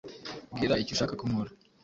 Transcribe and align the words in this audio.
Mbwira 0.51 0.79
icyo 0.81 0.91
ushaka 0.93 1.13
ko 1.19 1.23
nkora. 1.29 1.51